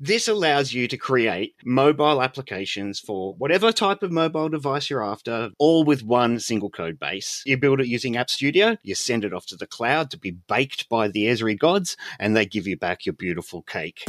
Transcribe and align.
This 0.00 0.28
allows 0.28 0.72
you 0.72 0.86
to 0.86 0.96
create 0.96 1.56
mobile 1.64 2.22
applications 2.22 3.00
for 3.00 3.34
whatever 3.34 3.72
type 3.72 4.04
of 4.04 4.12
mobile 4.12 4.48
device 4.48 4.88
you're 4.88 5.04
after, 5.04 5.50
all 5.58 5.82
with 5.82 6.04
one 6.04 6.38
single 6.38 6.70
code 6.70 7.00
base. 7.00 7.42
You 7.44 7.56
build 7.56 7.80
it 7.80 7.88
using 7.88 8.16
App 8.16 8.30
Studio, 8.30 8.76
you 8.84 8.94
send 8.94 9.24
it 9.24 9.34
off 9.34 9.46
to 9.46 9.56
the 9.56 9.66
cloud 9.66 10.12
to 10.12 10.16
be 10.16 10.30
baked 10.30 10.88
by 10.88 11.08
the 11.08 11.24
Esri 11.24 11.58
gods, 11.58 11.96
and 12.20 12.36
they 12.36 12.46
give 12.46 12.64
you 12.64 12.76
back 12.76 13.06
your 13.06 13.14
beautiful 13.14 13.62
cake. 13.62 14.04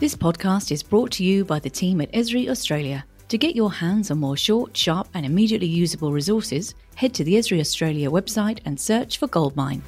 This 0.00 0.14
podcast 0.14 0.70
is 0.70 0.82
brought 0.82 1.10
to 1.12 1.24
you 1.24 1.46
by 1.46 1.60
the 1.60 1.70
team 1.70 2.02
at 2.02 2.12
Esri 2.12 2.50
Australia. 2.50 3.06
To 3.28 3.38
get 3.38 3.56
your 3.56 3.72
hands 3.72 4.10
on 4.10 4.18
more 4.18 4.36
short, 4.36 4.76
sharp, 4.76 5.08
and 5.14 5.24
immediately 5.24 5.66
usable 5.66 6.12
resources, 6.12 6.74
head 6.94 7.14
to 7.14 7.24
the 7.24 7.36
Esri 7.36 7.58
Australia 7.58 8.10
website 8.10 8.58
and 8.66 8.78
search 8.78 9.16
for 9.16 9.28
Goldmine. 9.28 9.82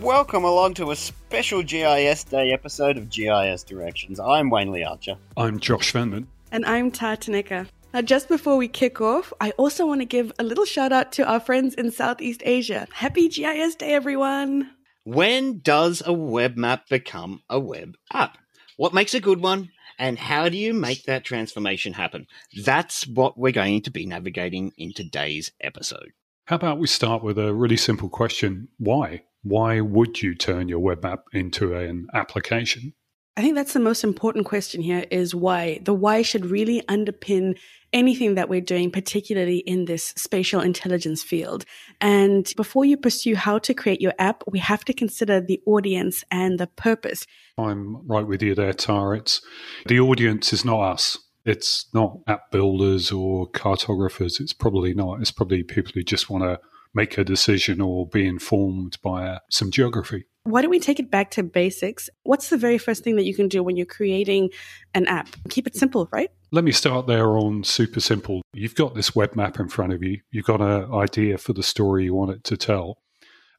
Welcome 0.00 0.44
along 0.44 0.74
to 0.74 0.92
a 0.92 0.96
special 0.96 1.62
GIS 1.62 2.24
Day 2.24 2.52
episode 2.52 2.96
of 2.96 3.10
GIS 3.10 3.62
Directions. 3.62 4.18
I'm 4.18 4.48
Wayne 4.48 4.72
Lee 4.72 4.82
Archer. 4.82 5.16
I'm 5.36 5.60
Josh 5.60 5.92
Ventman. 5.92 6.26
And 6.50 6.64
I'm 6.64 6.90
Tartanika. 6.90 7.68
Now, 7.92 8.00
just 8.00 8.26
before 8.26 8.56
we 8.56 8.66
kick 8.66 9.02
off, 9.02 9.30
I 9.42 9.50
also 9.58 9.84
want 9.86 10.00
to 10.00 10.06
give 10.06 10.32
a 10.38 10.42
little 10.42 10.64
shout 10.64 10.90
out 10.90 11.12
to 11.12 11.30
our 11.30 11.38
friends 11.38 11.74
in 11.74 11.90
Southeast 11.90 12.40
Asia. 12.46 12.88
Happy 12.94 13.28
GIS 13.28 13.74
Day, 13.74 13.92
everyone! 13.92 14.70
When 15.04 15.58
does 15.58 16.02
a 16.06 16.14
web 16.14 16.56
map 16.56 16.88
become 16.88 17.42
a 17.50 17.60
web 17.60 17.94
app? 18.10 18.38
What 18.78 18.94
makes 18.94 19.12
a 19.12 19.20
good 19.20 19.42
one? 19.42 19.68
And 19.98 20.18
how 20.18 20.48
do 20.48 20.56
you 20.56 20.72
make 20.72 21.04
that 21.04 21.24
transformation 21.24 21.92
happen? 21.92 22.26
That's 22.64 23.06
what 23.06 23.36
we're 23.36 23.52
going 23.52 23.82
to 23.82 23.90
be 23.90 24.06
navigating 24.06 24.72
in 24.78 24.94
today's 24.94 25.52
episode. 25.60 26.12
How 26.46 26.56
about 26.56 26.78
we 26.78 26.86
start 26.86 27.22
with 27.22 27.38
a 27.38 27.52
really 27.52 27.76
simple 27.76 28.08
question 28.08 28.68
why? 28.78 29.24
Why 29.42 29.80
would 29.80 30.22
you 30.22 30.34
turn 30.34 30.68
your 30.68 30.80
web 30.80 31.04
app 31.04 31.24
into 31.32 31.74
an 31.74 32.06
application? 32.12 32.94
I 33.36 33.42
think 33.42 33.54
that's 33.54 33.72
the 33.72 33.80
most 33.80 34.04
important 34.04 34.44
question 34.44 34.82
here 34.82 35.06
is 35.10 35.34
why. 35.34 35.80
The 35.84 35.94
why 35.94 36.22
should 36.22 36.46
really 36.46 36.82
underpin 36.82 37.56
anything 37.92 38.34
that 38.34 38.48
we're 38.48 38.60
doing, 38.60 38.90
particularly 38.90 39.58
in 39.58 39.84
this 39.86 40.12
spatial 40.16 40.60
intelligence 40.60 41.22
field. 41.22 41.64
And 42.00 42.52
before 42.56 42.84
you 42.84 42.96
pursue 42.96 43.36
how 43.36 43.58
to 43.60 43.74
create 43.74 44.00
your 44.00 44.14
app, 44.18 44.42
we 44.46 44.58
have 44.58 44.84
to 44.84 44.92
consider 44.92 45.40
the 45.40 45.60
audience 45.66 46.24
and 46.30 46.58
the 46.58 46.66
purpose. 46.66 47.26
I'm 47.56 48.06
right 48.06 48.26
with 48.26 48.42
you 48.42 48.54
there, 48.54 48.72
Tar. 48.72 49.14
It's 49.14 49.40
the 49.86 50.00
audience 50.00 50.52
is 50.52 50.64
not 50.64 50.80
us. 50.80 51.18
It's 51.44 51.86
not 51.94 52.18
app 52.26 52.50
builders 52.50 53.10
or 53.10 53.48
cartographers. 53.48 54.40
It's 54.40 54.52
probably 54.52 54.92
not. 54.92 55.20
It's 55.20 55.32
probably 55.32 55.62
people 55.62 55.92
who 55.94 56.02
just 56.02 56.28
want 56.28 56.44
to 56.44 56.60
make 56.94 57.18
a 57.18 57.24
decision 57.24 57.80
or 57.80 58.06
be 58.06 58.26
informed 58.26 58.98
by 59.02 59.26
uh, 59.26 59.38
some 59.50 59.70
geography. 59.70 60.24
Why 60.44 60.62
don't 60.62 60.70
we 60.70 60.80
take 60.80 60.98
it 60.98 61.10
back 61.10 61.30
to 61.32 61.42
basics? 61.42 62.08
What's 62.22 62.48
the 62.48 62.56
very 62.56 62.78
first 62.78 63.04
thing 63.04 63.16
that 63.16 63.24
you 63.24 63.34
can 63.34 63.48
do 63.48 63.62
when 63.62 63.76
you're 63.76 63.86
creating 63.86 64.50
an 64.94 65.06
app? 65.06 65.28
Keep 65.50 65.66
it 65.66 65.76
simple, 65.76 66.08
right? 66.12 66.30
Let 66.50 66.64
me 66.64 66.72
start 66.72 67.06
there 67.06 67.36
on 67.36 67.62
super 67.62 68.00
simple. 68.00 68.42
You've 68.54 68.74
got 68.74 68.94
this 68.94 69.14
web 69.14 69.36
map 69.36 69.60
in 69.60 69.68
front 69.68 69.92
of 69.92 70.02
you, 70.02 70.20
you've 70.30 70.46
got 70.46 70.60
an 70.60 70.92
idea 70.92 71.38
for 71.38 71.52
the 71.52 71.62
story 71.62 72.04
you 72.04 72.14
want 72.14 72.32
it 72.32 72.44
to 72.44 72.56
tell. 72.56 72.98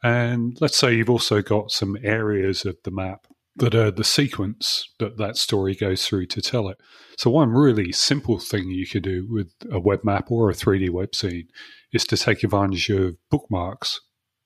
And 0.03 0.57
let's 0.59 0.77
say 0.77 0.95
you've 0.95 1.09
also 1.11 1.41
got 1.41 1.69
some 1.69 1.95
areas 2.03 2.65
of 2.65 2.77
the 2.83 2.91
map 2.91 3.27
that 3.55 3.75
are 3.75 3.91
the 3.91 4.03
sequence 4.03 4.87
that 4.99 5.17
that 5.17 5.37
story 5.37 5.75
goes 5.75 6.05
through 6.05 6.25
to 6.27 6.41
tell 6.41 6.69
it. 6.69 6.77
So, 7.17 7.29
one 7.29 7.49
really 7.49 7.91
simple 7.91 8.39
thing 8.39 8.69
you 8.69 8.87
could 8.87 9.03
do 9.03 9.27
with 9.29 9.51
a 9.71 9.79
web 9.79 10.03
map 10.03 10.31
or 10.31 10.49
a 10.49 10.53
3D 10.53 10.89
web 10.89 11.13
scene 11.15 11.47
is 11.91 12.05
to 12.05 12.17
take 12.17 12.43
advantage 12.43 12.89
of 12.89 13.17
bookmarks. 13.29 13.99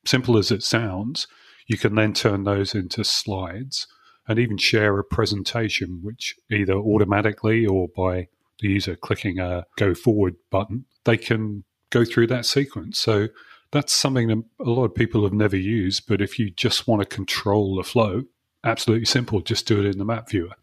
Simple 0.05 0.37
as 0.37 0.51
it 0.51 0.63
sounds, 0.63 1.27
you 1.67 1.77
can 1.77 1.95
then 1.95 2.13
turn 2.13 2.43
those 2.43 2.75
into 2.75 3.03
slides 3.03 3.87
and 4.27 4.39
even 4.39 4.57
share 4.57 4.97
a 4.97 5.03
presentation, 5.03 5.99
which 6.01 6.35
either 6.51 6.73
automatically 6.73 7.65
or 7.65 7.87
by 7.95 8.27
the 8.59 8.69
user 8.69 8.95
clicking 8.95 9.39
a 9.39 9.65
go 9.77 9.93
forward 9.93 10.35
button, 10.49 10.85
they 11.03 11.17
can 11.17 11.63
go 11.91 12.05
through 12.05 12.27
that 12.27 12.45
sequence. 12.45 12.99
So 12.99 13.27
that's 13.71 13.93
something 13.93 14.27
that 14.29 14.43
a 14.59 14.69
lot 14.69 14.85
of 14.85 14.95
people 14.95 15.23
have 15.23 15.33
never 15.33 15.57
used. 15.57 16.07
But 16.07 16.21
if 16.21 16.39
you 16.39 16.49
just 16.51 16.87
want 16.87 17.01
to 17.01 17.15
control 17.15 17.75
the 17.75 17.83
flow, 17.83 18.23
absolutely 18.65 19.05
simple, 19.05 19.41
just 19.41 19.65
do 19.65 19.79
it 19.79 19.85
in 19.85 19.97
the 19.97 20.05
map 20.05 20.29
viewer. 20.29 20.55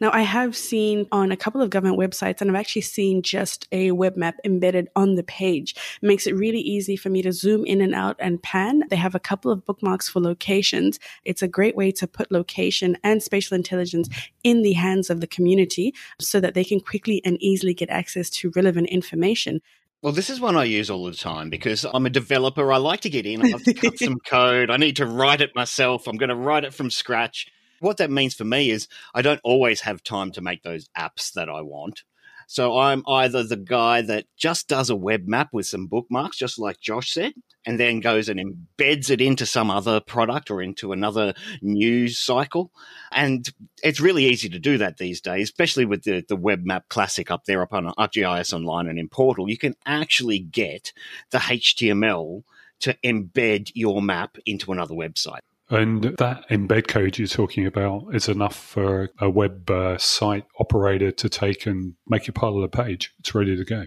Now, 0.00 0.10
I 0.12 0.22
have 0.22 0.56
seen 0.56 1.06
on 1.12 1.30
a 1.30 1.36
couple 1.36 1.60
of 1.60 1.70
government 1.70 1.98
websites, 1.98 2.40
and 2.40 2.50
I've 2.50 2.56
actually 2.56 2.82
seen 2.82 3.22
just 3.22 3.68
a 3.72 3.92
web 3.92 4.16
map 4.16 4.36
embedded 4.44 4.88
on 4.96 5.14
the 5.14 5.22
page. 5.22 5.74
It 6.02 6.06
makes 6.06 6.26
it 6.26 6.34
really 6.34 6.60
easy 6.60 6.96
for 6.96 7.10
me 7.10 7.22
to 7.22 7.32
zoom 7.32 7.64
in 7.64 7.80
and 7.80 7.94
out 7.94 8.16
and 8.18 8.42
pan. 8.42 8.82
They 8.88 8.96
have 8.96 9.14
a 9.14 9.20
couple 9.20 9.50
of 9.50 9.64
bookmarks 9.64 10.08
for 10.08 10.20
locations. 10.20 10.98
It's 11.24 11.42
a 11.42 11.48
great 11.48 11.76
way 11.76 11.92
to 11.92 12.06
put 12.06 12.32
location 12.32 12.96
and 13.02 13.22
spatial 13.22 13.54
intelligence 13.54 14.08
in 14.42 14.62
the 14.62 14.74
hands 14.74 15.10
of 15.10 15.20
the 15.20 15.26
community 15.26 15.94
so 16.20 16.40
that 16.40 16.54
they 16.54 16.64
can 16.64 16.80
quickly 16.80 17.20
and 17.24 17.36
easily 17.40 17.74
get 17.74 17.90
access 17.90 18.30
to 18.30 18.52
relevant 18.56 18.88
information. 18.88 19.60
Well, 20.02 20.12
this 20.12 20.30
is 20.30 20.40
one 20.40 20.56
I 20.56 20.64
use 20.64 20.90
all 20.90 21.04
the 21.04 21.14
time 21.14 21.50
because 21.50 21.84
I'm 21.84 22.06
a 22.06 22.10
developer. 22.10 22.72
I 22.72 22.76
like 22.76 23.00
to 23.00 23.10
get 23.10 23.26
in. 23.26 23.44
I 23.44 23.50
love 23.50 23.64
to 23.64 23.74
cut 23.74 23.98
some 23.98 24.18
code. 24.18 24.70
I 24.70 24.76
need 24.76 24.96
to 24.96 25.06
write 25.06 25.40
it 25.40 25.56
myself. 25.56 26.06
I'm 26.06 26.16
going 26.18 26.28
to 26.28 26.36
write 26.36 26.64
it 26.64 26.74
from 26.74 26.90
scratch. 26.90 27.46
What 27.80 27.96
that 27.96 28.10
means 28.10 28.34
for 28.34 28.44
me 28.44 28.70
is 28.70 28.88
I 29.14 29.22
don't 29.22 29.40
always 29.42 29.80
have 29.82 30.02
time 30.02 30.32
to 30.32 30.40
make 30.40 30.62
those 30.62 30.88
apps 30.96 31.32
that 31.32 31.48
I 31.48 31.62
want. 31.62 32.04
So 32.46 32.78
I'm 32.78 33.02
either 33.08 33.42
the 33.42 33.56
guy 33.56 34.02
that 34.02 34.26
just 34.36 34.68
does 34.68 34.90
a 34.90 34.96
web 34.96 35.26
map 35.26 35.48
with 35.52 35.66
some 35.66 35.86
bookmarks, 35.88 36.36
just 36.36 36.58
like 36.58 36.80
Josh 36.80 37.10
said, 37.10 37.32
and 37.66 37.80
then 37.80 38.00
goes 38.00 38.28
and 38.28 38.40
embeds 38.40 39.10
it 39.10 39.20
into 39.20 39.44
some 39.44 39.70
other 39.70 40.00
product 40.00 40.50
or 40.50 40.62
into 40.62 40.92
another 40.92 41.34
news 41.60 42.16
cycle. 42.16 42.70
And 43.10 43.46
it's 43.82 44.00
really 44.00 44.24
easy 44.24 44.48
to 44.48 44.58
do 44.60 44.78
that 44.78 44.98
these 44.98 45.20
days, 45.20 45.48
especially 45.48 45.84
with 45.84 46.04
the, 46.04 46.24
the 46.26 46.36
web 46.36 46.64
map 46.64 46.88
classic 46.88 47.30
up 47.30 47.44
there 47.44 47.62
up 47.62 47.72
on 47.72 47.92
ArcGIS 47.98 48.54
Online 48.54 48.86
and 48.86 48.98
in 48.98 49.08
Portal. 49.08 49.50
You 49.50 49.58
can 49.58 49.74
actually 49.84 50.38
get 50.38 50.92
the 51.30 51.38
HTML 51.38 52.44
to 52.80 52.96
embed 53.04 53.72
your 53.74 54.00
map 54.00 54.38
into 54.46 54.72
another 54.72 54.94
website. 54.94 55.40
And 55.68 56.04
that 56.18 56.48
embed 56.48 56.86
code 56.86 57.18
you're 57.18 57.26
talking 57.26 57.66
about 57.66 58.14
is 58.14 58.28
enough 58.28 58.54
for 58.54 59.10
a 59.18 59.28
web 59.28 59.68
uh, 59.68 59.98
site 59.98 60.44
operator 60.60 61.10
to 61.10 61.28
take 61.28 61.66
and 61.66 61.94
make 62.06 62.28
it 62.28 62.32
part 62.32 62.54
of 62.54 62.60
the 62.60 62.68
page. 62.68 63.12
It's 63.18 63.34
ready 63.34 63.56
to 63.56 63.64
go. 63.64 63.86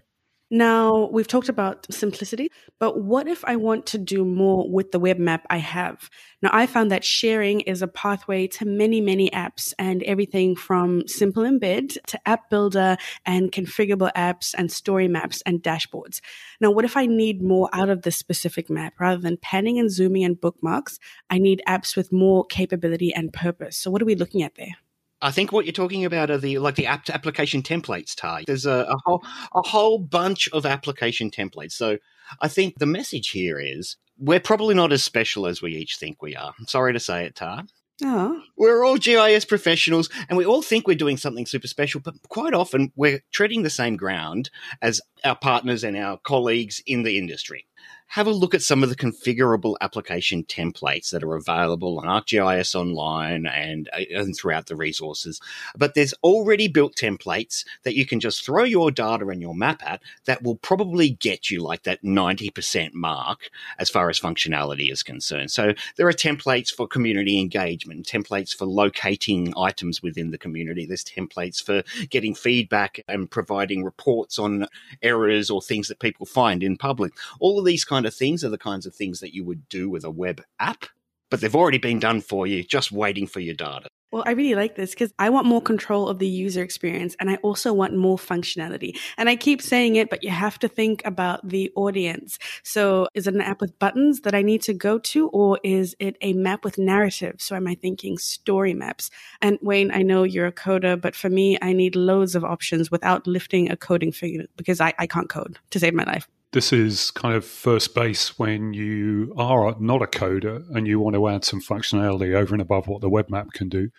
Now, 0.52 1.10
we've 1.12 1.28
talked 1.28 1.48
about 1.48 1.86
simplicity, 1.94 2.50
but 2.80 3.04
what 3.04 3.28
if 3.28 3.46
I 3.46 3.56
want 3.56 3.86
to 3.88 4.00
do 4.00 4.26
more 4.26 4.68
with 4.68 4.92
the 4.92 4.98
web 4.98 5.20
map 5.20 5.46
I 5.52 5.58
have? 5.58 6.10
Now, 6.42 6.50
I 6.52 6.66
found 6.66 6.90
that 6.90 7.06
sharing 7.06 7.62
is 7.62 7.84
a 7.84 7.88
pathway 7.88 8.48
to 8.48 8.66
many, 8.66 9.00
many 9.00 9.30
apps 9.30 9.76
and 9.78 10.02
everything 10.04 10.56
from 10.56 11.08
simple 11.08 11.44
embed 11.44 11.98
to 12.08 12.20
app 12.28 12.50
builder 12.50 12.98
and 13.28 13.52
configurable 13.52 14.12
apps 14.14 14.56
and 14.58 14.72
story 14.72 15.08
maps 15.08 15.44
and 15.46 15.62
dashboards. 15.62 16.20
Now, 16.60 16.72
what 16.72 16.86
if 16.86 16.98
I 16.98 17.06
need 17.06 17.44
more 17.44 17.70
out 17.72 17.90
of 17.90 18.02
this 18.02 18.18
specific 18.18 18.72
map 18.72 18.94
rather 19.00 19.22
than 19.22 19.38
panning 19.38 19.78
and 19.78 19.92
zooming 19.92 20.24
and 20.24 20.42
bookmarks? 20.42 20.98
I 21.30 21.38
need 21.38 21.62
apps 21.68 21.96
with 21.96 22.12
more 22.12 22.44
capability 22.44 23.14
and 23.14 23.32
purpose. 23.32 23.78
So, 23.78 23.92
what 23.92 24.02
are 24.02 24.06
we 24.06 24.16
looking 24.16 24.42
at 24.42 24.56
there? 24.56 24.78
I 25.22 25.32
think 25.32 25.52
what 25.52 25.66
you're 25.66 25.74
talking 25.74 26.06
about 26.06 26.32
are 26.32 26.38
the 26.38 26.60
like 26.60 26.76
the 26.76 26.86
app 26.86 27.10
application 27.10 27.62
templates, 27.62 28.16
Ty. 28.16 28.44
There's 28.48 28.66
a, 28.66 28.86
a 28.90 28.96
whole 29.06 29.24
a 29.54 29.62
whole 29.68 30.00
bunch 30.00 30.50
of 30.50 30.66
application 30.66 31.30
templates. 31.30 31.74
So 31.74 31.98
I 32.42 32.48
think 32.48 32.80
the 32.80 32.86
message 32.86 33.30
here 33.30 33.60
is 33.60 33.98
we're 34.18 34.40
probably 34.40 34.76
not 34.76 34.94
as 34.94 35.04
special 35.04 35.48
as 35.48 35.62
we 35.62 35.76
each 35.76 35.98
think 35.98 36.22
we 36.22 36.36
are. 36.36 36.54
Sorry 36.68 36.94
to 36.94 37.00
say 37.00 37.26
it, 37.26 37.36
Tar. 37.36 37.64
Oh. 38.02 38.42
We're 38.58 38.86
all 38.86 38.98
GIS 38.98 39.44
professionals 39.44 40.10
and 40.30 40.38
we 40.38 40.46
all 40.46 40.62
think 40.62 40.88
we're 40.88 40.96
doing 40.96 41.18
something 41.18 41.46
super 41.46 41.68
special, 41.68 42.00
but 42.00 42.16
quite 42.30 42.54
often 42.54 42.94
we're 42.96 43.24
treading 43.32 43.64
the 43.64 43.70
same 43.70 43.98
ground 43.98 44.50
as 44.82 45.02
our 45.26 45.36
partners 45.36 45.84
and 45.84 45.98
our 45.98 46.18
colleagues 46.18 46.82
in 46.86 47.04
the 47.04 47.18
industry 47.18 47.68
have 48.10 48.26
a 48.26 48.32
look 48.32 48.56
at 48.56 48.64
some 48.64 48.82
of 48.82 48.90
the 48.90 48.96
configurable 48.96 49.76
application 49.82 50.44
templates 50.44 51.12
that 51.12 51.24
are 51.24 51.36
available 51.36 52.00
on 52.00 52.06
ArcGIS 52.06 52.74
Online 52.74 53.46
and, 53.46 53.88
uh, 53.94 54.02
and 54.12 54.36
throughout 54.36 54.66
the 54.66 54.76
resources. 54.76 55.40
But 55.78 55.94
there's 55.94 56.14
already 56.24 56.68
built 56.68 56.96
templates 56.96 57.64
that 57.84 57.96
you 57.96 58.08
can 58.08 58.20
just 58.20 58.44
throw 58.44 58.64
your 58.64 58.90
data 58.90 59.28
and 59.28 59.40
your 59.40 59.54
map 59.54 59.84
at 59.86 60.02
that 60.26 60.42
will 60.42 60.56
probably 60.56 61.12
get 61.12 61.52
you 61.52 61.62
like 61.62 61.84
that 61.84 62.04
90% 62.04 62.94
mark 62.94 63.52
as 63.78 63.92
far 63.92 64.10
as 64.10 64.20
functionality 64.20 64.92
is 64.92 65.04
concerned. 65.04 65.52
So 65.52 65.74
there 65.96 66.08
are 66.08 66.14
templates 66.14 66.74
for 66.74 66.88
community 66.88 67.40
engagement, 67.40 68.08
templates 68.08 68.56
for 68.56 68.66
locating 68.66 69.54
items 69.56 70.02
within 70.02 70.32
the 70.32 70.40
community. 70.40 70.88
There's 70.88 71.04
templates 71.04 71.62
for 71.62 71.84
getting 72.10 72.34
feedback 72.34 73.02
and 73.08 73.30
providing 73.30 73.84
reports 73.84 74.40
on 74.40 74.66
errors 75.04 75.52
or 75.52 75.62
things 75.62 75.90
that 75.90 76.00
people 76.00 76.26
find 76.26 76.64
in 76.64 76.76
public. 76.76 77.14
All 77.40 77.60
of 77.60 77.66
these 77.66 77.86
kinds 77.86 77.99
kind 78.00 78.06
of 78.06 78.16
things 78.16 78.46
are 78.46 78.50
the 78.50 78.58
kinds 78.58 78.86
of 78.86 78.96
things 78.96 79.20
that 79.20 79.34
you 79.34 79.44
would 79.44 79.68
do 79.68 79.90
with 79.90 80.06
a 80.06 80.10
web 80.10 80.42
app, 80.58 80.86
but 81.30 81.42
they've 81.42 81.54
already 81.54 81.80
been 81.80 82.00
done 82.00 82.22
for 82.22 82.48
you, 82.48 82.64
just 82.64 82.94
waiting 82.94 83.28
for 83.28 83.42
your 83.42 83.54
data. 83.54 83.90
Well, 84.10 84.24
I 84.26 84.32
really 84.32 84.56
like 84.56 84.76
this 84.76 84.92
because 84.92 85.12
I 85.20 85.30
want 85.30 85.46
more 85.46 85.62
control 85.62 86.08
of 86.08 86.18
the 86.18 86.28
user 86.28 86.64
experience 86.64 87.18
and 87.20 87.30
I 87.30 87.36
also 87.44 87.74
want 87.74 87.98
more 87.98 88.18
functionality. 88.18 88.98
And 89.18 89.28
I 89.28 89.36
keep 89.36 89.62
saying 89.62 89.98
it, 89.98 90.10
but 90.10 90.24
you 90.24 90.30
have 90.30 90.58
to 90.60 90.70
think 90.70 91.02
about 91.04 91.46
the 91.46 91.74
audience. 91.76 92.40
So 92.64 93.10
is 93.14 93.28
it 93.28 93.36
an 93.36 93.42
app 93.42 93.60
with 93.60 93.78
buttons 93.80 94.22
that 94.22 94.34
I 94.34 94.44
need 94.44 94.62
to 94.62 94.74
go 94.74 94.98
to 94.98 95.28
or 95.28 95.60
is 95.62 95.94
it 96.00 96.16
a 96.22 96.32
map 96.32 96.64
with 96.64 96.78
narrative? 96.78 97.36
So 97.40 97.58
am 97.58 97.68
I 97.68 97.76
thinking 97.76 98.18
story 98.18 98.74
maps? 98.74 99.12
And 99.42 99.60
Wayne, 99.62 99.92
I 99.92 100.04
know 100.04 100.24
you're 100.24 100.48
a 100.48 100.54
coder, 100.54 101.00
but 101.00 101.18
for 101.18 101.30
me, 101.30 101.58
I 101.62 101.74
need 101.74 101.98
loads 101.98 102.34
of 102.34 102.46
options 102.46 102.90
without 102.90 103.28
lifting 103.28 103.70
a 103.70 103.76
coding 103.76 104.14
finger 104.14 104.46
because 104.56 104.80
I, 104.80 104.94
I 104.98 105.06
can't 105.06 105.28
code 105.28 105.60
to 105.72 105.80
save 105.80 105.94
my 105.94 106.06
life 106.06 106.30
this 106.52 106.74
is 106.74 107.12
kind 107.12 107.36
of 107.36 107.46
first 107.46 107.94
base 107.94 108.40
when 108.40 108.74
you 108.74 109.34
are 109.38 109.76
not 109.80 110.02
a 110.02 110.08
coder 110.08 110.64
and 110.76 110.88
you 110.88 111.00
want 111.00 111.16
to 111.16 111.28
add 111.28 111.46
some 111.46 111.62
functionality 111.62 112.34
over 112.36 112.56
and 112.56 112.62
above 112.62 112.88
what 112.88 113.02
the 113.02 113.10
web 113.10 113.30
map 113.30 113.52
can 113.54 113.70
do. 113.70 113.90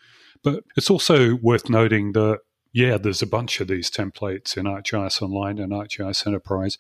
But 0.43 0.65
it's 0.77 0.91
also 0.91 1.37
worth 1.37 1.71
noting 1.71 2.13
that, 2.13 2.41
yeah, 2.73 2.97
there's 2.99 3.23
a 3.23 3.27
bunch 3.27 3.61
of 3.61 3.69
these 3.69 3.91
templates 3.91 4.57
in 4.57 4.65
ArcGIS 4.65 5.23
Online 5.23 5.59
and 5.59 5.73
ArcGIS 5.73 6.27
Enterprise. 6.27 6.79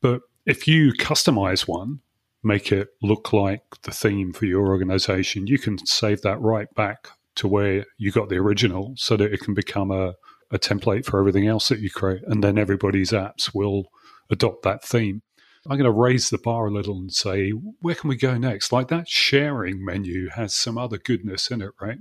But 0.00 0.20
if 0.46 0.68
you 0.68 0.92
customize 0.92 1.66
one, 1.66 2.00
make 2.44 2.70
it 2.70 2.88
look 3.02 3.32
like 3.32 3.62
the 3.82 3.90
theme 3.90 4.32
for 4.32 4.46
your 4.46 4.68
organization, 4.68 5.48
you 5.48 5.58
can 5.58 5.84
save 5.84 6.22
that 6.22 6.40
right 6.40 6.72
back 6.74 7.08
to 7.36 7.48
where 7.48 7.84
you 7.96 8.12
got 8.12 8.28
the 8.28 8.36
original 8.36 8.94
so 8.96 9.16
that 9.16 9.32
it 9.32 9.40
can 9.40 9.54
become 9.54 9.90
a, 9.90 10.14
a 10.50 10.58
template 10.58 11.04
for 11.04 11.18
everything 11.18 11.46
else 11.46 11.68
that 11.68 11.80
you 11.80 11.90
create. 11.90 12.22
And 12.26 12.42
then 12.42 12.58
everybody's 12.58 13.10
apps 13.10 13.52
will 13.52 13.88
adopt 14.30 14.62
that 14.62 14.84
theme. 14.84 15.22
I'm 15.66 15.76
going 15.76 15.84
to 15.84 15.90
raise 15.90 16.30
the 16.30 16.38
bar 16.38 16.66
a 16.66 16.70
little 16.70 16.96
and 16.96 17.12
say, 17.12 17.50
where 17.50 17.94
can 17.94 18.08
we 18.08 18.16
go 18.16 18.38
next? 18.38 18.72
Like 18.72 18.88
that 18.88 19.08
sharing 19.08 19.84
menu 19.84 20.28
has 20.30 20.54
some 20.54 20.78
other 20.78 20.98
goodness 20.98 21.50
in 21.50 21.60
it, 21.60 21.72
right? 21.80 21.98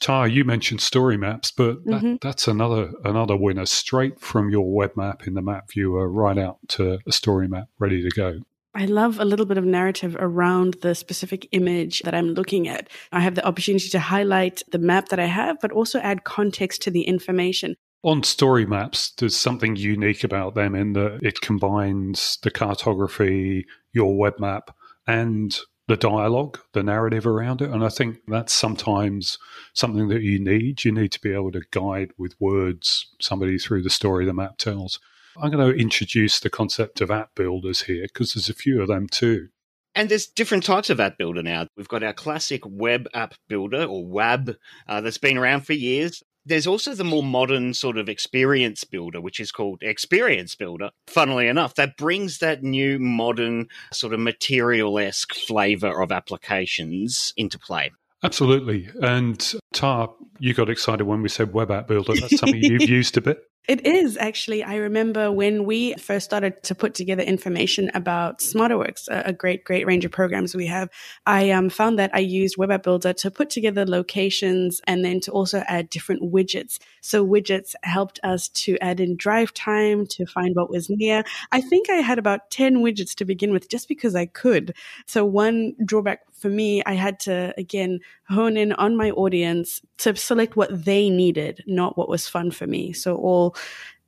Tara, 0.00 0.30
you 0.30 0.44
mentioned 0.44 0.80
story 0.80 1.16
maps, 1.16 1.50
but 1.50 1.84
that, 1.86 2.02
mm-hmm. 2.02 2.16
that's 2.20 2.46
another 2.46 2.92
another 3.04 3.36
winner 3.36 3.66
straight 3.66 4.20
from 4.20 4.50
your 4.50 4.72
web 4.72 4.96
map 4.96 5.26
in 5.26 5.34
the 5.34 5.42
map 5.42 5.72
viewer 5.72 6.08
right 6.08 6.38
out 6.38 6.58
to 6.68 6.98
a 7.06 7.12
story 7.12 7.48
map 7.48 7.66
ready 7.80 8.02
to 8.02 8.10
go. 8.10 8.40
I 8.74 8.84
love 8.84 9.18
a 9.18 9.24
little 9.24 9.46
bit 9.46 9.58
of 9.58 9.64
narrative 9.64 10.16
around 10.20 10.74
the 10.82 10.94
specific 10.94 11.48
image 11.50 12.00
that 12.00 12.14
I'm 12.14 12.28
looking 12.28 12.68
at. 12.68 12.88
I 13.10 13.20
have 13.20 13.34
the 13.34 13.44
opportunity 13.44 13.88
to 13.88 13.98
highlight 13.98 14.62
the 14.70 14.78
map 14.78 15.08
that 15.08 15.18
I 15.18 15.26
have, 15.26 15.58
but 15.60 15.72
also 15.72 15.98
add 15.98 16.22
context 16.22 16.82
to 16.82 16.90
the 16.90 17.02
information. 17.02 17.74
On 18.04 18.22
story 18.22 18.64
maps, 18.64 19.10
there's 19.18 19.36
something 19.36 19.74
unique 19.74 20.22
about 20.22 20.54
them 20.54 20.74
in 20.74 20.92
that 20.92 21.18
it 21.22 21.40
combines 21.40 22.38
the 22.42 22.50
cartography, 22.50 23.66
your 23.92 24.16
web 24.16 24.38
map, 24.38 24.70
and 25.06 25.58
the 25.88 25.96
dialogue, 25.96 26.60
the 26.74 26.82
narrative 26.82 27.26
around 27.26 27.60
it. 27.60 27.70
And 27.70 27.84
I 27.84 27.88
think 27.88 28.18
that's 28.28 28.52
sometimes 28.52 29.38
something 29.72 30.08
that 30.08 30.22
you 30.22 30.38
need. 30.38 30.84
You 30.84 30.92
need 30.92 31.10
to 31.12 31.20
be 31.20 31.32
able 31.32 31.50
to 31.52 31.62
guide 31.72 32.12
with 32.18 32.40
words 32.40 33.08
somebody 33.20 33.58
through 33.58 33.82
the 33.82 33.90
story 33.90 34.24
the 34.26 34.34
map 34.34 34.58
tells. 34.58 35.00
I'm 35.40 35.50
going 35.50 35.72
to 35.72 35.80
introduce 35.80 36.40
the 36.40 36.50
concept 36.50 37.00
of 37.00 37.10
app 37.10 37.34
builders 37.34 37.82
here 37.82 38.02
because 38.02 38.34
there's 38.34 38.48
a 38.50 38.54
few 38.54 38.82
of 38.82 38.88
them 38.88 39.08
too. 39.08 39.48
And 39.94 40.08
there's 40.08 40.26
different 40.26 40.64
types 40.64 40.90
of 40.90 41.00
app 41.00 41.18
builder 41.18 41.42
now. 41.42 41.66
We've 41.76 41.88
got 41.88 42.04
our 42.04 42.12
classic 42.12 42.62
web 42.64 43.08
app 43.14 43.34
builder 43.48 43.84
or 43.84 44.06
WAB 44.06 44.56
uh, 44.86 45.00
that's 45.00 45.18
been 45.18 45.38
around 45.38 45.62
for 45.62 45.72
years. 45.72 46.22
There's 46.46 46.66
also 46.66 46.94
the 46.94 47.04
more 47.04 47.22
modern 47.22 47.74
sort 47.74 47.98
of 47.98 48.08
experience 48.08 48.84
builder, 48.84 49.20
which 49.20 49.40
is 49.40 49.52
called 49.52 49.82
Experience 49.82 50.54
Builder. 50.54 50.90
Funnily 51.06 51.46
enough, 51.46 51.74
that 51.74 51.96
brings 51.96 52.38
that 52.38 52.62
new 52.62 52.98
modern 52.98 53.68
sort 53.92 54.14
of 54.14 54.20
material 54.20 54.98
esque 54.98 55.34
flavor 55.34 56.00
of 56.00 56.10
applications 56.10 57.32
into 57.36 57.58
play. 57.58 57.90
Absolutely. 58.22 58.88
And 59.00 59.54
Tar, 59.72 60.12
you 60.38 60.54
got 60.54 60.70
excited 60.70 61.04
when 61.04 61.22
we 61.22 61.28
said 61.28 61.52
web 61.52 61.70
app 61.70 61.86
builder. 61.86 62.14
That's 62.14 62.38
something 62.38 62.62
you've 62.62 62.82
used 62.88 63.16
a 63.16 63.20
bit. 63.20 63.44
It 63.68 63.84
is 63.86 64.16
actually. 64.16 64.64
I 64.64 64.76
remember 64.76 65.30
when 65.30 65.66
we 65.66 65.92
first 65.96 66.24
started 66.24 66.62
to 66.62 66.74
put 66.74 66.94
together 66.94 67.22
information 67.22 67.90
about 67.92 68.38
SmarterWorks, 68.38 69.08
a, 69.10 69.34
great, 69.34 69.62
great 69.64 69.86
range 69.86 70.06
of 70.06 70.10
programs 70.10 70.54
we 70.54 70.66
have. 70.68 70.88
I 71.26 71.50
um, 71.50 71.68
found 71.68 71.98
that 71.98 72.10
I 72.14 72.20
used 72.20 72.56
Web 72.56 72.70
App 72.70 72.82
Builder 72.82 73.12
to 73.12 73.30
put 73.30 73.50
together 73.50 73.84
locations 73.84 74.80
and 74.86 75.04
then 75.04 75.20
to 75.20 75.32
also 75.32 75.64
add 75.68 75.90
different 75.90 76.22
widgets. 76.32 76.78
So 77.02 77.26
widgets 77.26 77.74
helped 77.82 78.18
us 78.22 78.48
to 78.64 78.78
add 78.80 79.00
in 79.00 79.16
drive 79.16 79.52
time 79.52 80.06
to 80.06 80.24
find 80.24 80.56
what 80.56 80.70
was 80.70 80.88
near. 80.88 81.22
I 81.52 81.60
think 81.60 81.90
I 81.90 81.96
had 81.96 82.18
about 82.18 82.50
10 82.50 82.78
widgets 82.78 83.14
to 83.16 83.26
begin 83.26 83.52
with 83.52 83.68
just 83.68 83.86
because 83.86 84.14
I 84.14 84.24
could. 84.24 84.74
So 85.04 85.26
one 85.26 85.74
drawback 85.84 86.20
for 86.38 86.48
me, 86.48 86.82
I 86.86 86.94
had 86.94 87.20
to 87.20 87.52
again 87.58 88.00
hone 88.28 88.56
in 88.56 88.72
on 88.74 88.96
my 88.96 89.10
audience 89.10 89.82
to 89.98 90.14
select 90.14 90.56
what 90.56 90.84
they 90.84 91.10
needed, 91.10 91.64
not 91.66 91.98
what 91.98 92.08
was 92.08 92.28
fun 92.28 92.50
for 92.50 92.66
me. 92.66 92.92
So 92.92 93.16
all 93.16 93.56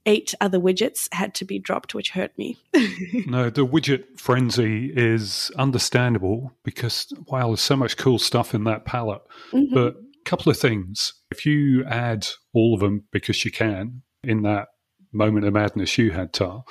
eight 0.06 0.34
other 0.40 0.58
widgets 0.58 1.08
had 1.12 1.34
to 1.34 1.44
be 1.44 1.58
dropped, 1.58 1.94
which 1.94 2.10
hurt 2.10 2.36
me. 2.38 2.58
no, 3.26 3.50
the 3.50 3.66
widget 3.66 4.18
frenzy 4.18 4.92
is 4.94 5.50
understandable 5.56 6.52
because, 6.64 7.12
wow, 7.26 7.48
there's 7.48 7.60
so 7.60 7.76
much 7.76 7.96
cool 7.96 8.18
stuff 8.18 8.54
in 8.54 8.64
that 8.64 8.84
palette. 8.84 9.22
Mm-hmm. 9.52 9.74
But 9.74 9.96
a 9.96 10.24
couple 10.24 10.50
of 10.50 10.58
things. 10.58 11.12
If 11.30 11.46
you 11.46 11.84
add 11.84 12.26
all 12.54 12.74
of 12.74 12.80
them 12.80 13.04
because 13.12 13.44
you 13.44 13.50
can 13.50 14.02
in 14.22 14.42
that 14.42 14.68
moment 15.12 15.46
of 15.46 15.52
madness 15.52 15.98
you 15.98 16.10
had, 16.12 16.32
Tar, 16.32 16.64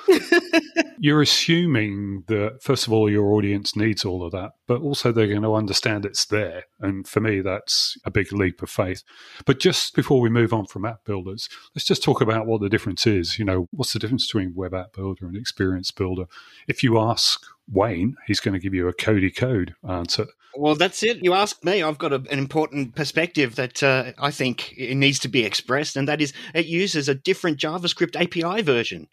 you're 0.98 1.22
assuming 1.22 2.24
that, 2.26 2.62
first 2.62 2.86
of 2.86 2.92
all, 2.92 3.10
your 3.10 3.32
audience 3.32 3.76
needs 3.76 4.04
all 4.04 4.24
of 4.24 4.32
that, 4.32 4.52
but 4.66 4.80
also 4.80 5.12
they're 5.12 5.26
going 5.26 5.42
to 5.42 5.54
understand 5.54 6.04
it's 6.04 6.26
there. 6.26 6.64
And 6.80 7.06
for 7.06 7.20
me, 7.20 7.40
that's 7.40 7.96
a 8.04 8.10
big 8.10 8.32
leap 8.32 8.62
of 8.62 8.70
faith. 8.70 9.02
But 9.46 9.60
just 9.60 9.94
before 9.94 10.20
we 10.20 10.30
move 10.30 10.52
on 10.52 10.66
from 10.66 10.84
app 10.84 11.04
builders, 11.04 11.48
let's 11.74 11.86
just 11.86 12.02
talk 12.02 12.20
about 12.20 12.46
what 12.46 12.60
the 12.60 12.68
difference 12.68 13.06
is. 13.06 13.38
You 13.38 13.44
know, 13.44 13.68
what's 13.72 13.92
the 13.92 13.98
difference 13.98 14.26
between 14.26 14.54
web 14.54 14.74
app 14.74 14.92
builder 14.94 15.26
and 15.26 15.36
experience 15.36 15.90
builder? 15.90 16.24
If 16.68 16.82
you 16.82 16.98
ask 16.98 17.40
Wayne, 17.70 18.16
he's 18.26 18.40
going 18.40 18.54
to 18.54 18.60
give 18.60 18.74
you 18.74 18.88
a 18.88 18.92
Cody 18.92 19.30
code 19.30 19.74
answer. 19.88 20.26
Well, 20.56 20.74
that's 20.74 21.02
it. 21.02 21.18
You 21.22 21.34
asked 21.34 21.64
me. 21.64 21.82
I've 21.82 21.98
got 21.98 22.12
a, 22.12 22.16
an 22.16 22.38
important 22.38 22.94
perspective 22.94 23.56
that 23.56 23.82
uh, 23.82 24.12
I 24.18 24.30
think 24.30 24.74
it 24.76 24.96
needs 24.96 25.18
to 25.20 25.28
be 25.28 25.44
expressed, 25.44 25.96
and 25.96 26.08
that 26.08 26.20
is 26.20 26.32
it 26.54 26.66
uses 26.66 27.08
a 27.08 27.14
different 27.14 27.58
JavaScript 27.58 28.16
API 28.16 28.62
version. 28.62 29.08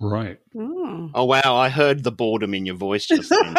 Right. 0.00 0.38
Oh. 0.56 1.10
oh 1.14 1.24
wow! 1.24 1.56
I 1.56 1.68
heard 1.68 2.02
the 2.02 2.12
boredom 2.12 2.52
in 2.52 2.66
your 2.66 2.74
voice 2.74 3.06
just 3.06 3.30
then. 3.30 3.54